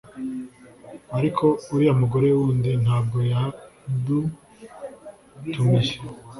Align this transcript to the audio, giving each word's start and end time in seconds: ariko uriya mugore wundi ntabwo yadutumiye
ariko 1.17 1.45
uriya 1.71 1.93
mugore 2.01 2.27
wundi 2.37 2.71
ntabwo 2.83 3.17
yadutumiye 3.31 5.91